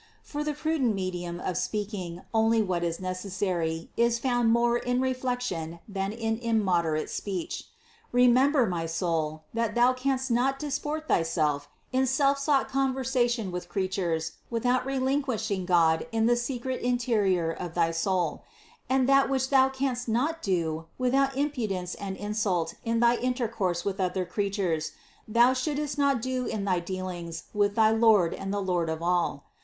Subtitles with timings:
[0.23, 4.99] For the prudent medium of speak ing only what is necessary, is found more in
[4.99, 7.65] reflection than in immoderate speech.
[8.11, 14.31] Remember, my soul, that thou canst not disport thyself in self sought conversation with creatures
[14.49, 18.41] without relinquishing God in the secret interior of thy soul;
[18.89, 23.99] and that which thou canst not do without impudence and insult in thy intercourse with
[23.99, 24.93] other creatures,
[25.27, 29.43] thou shouldst not do in thy dealings with thy Lord and the Lord of all.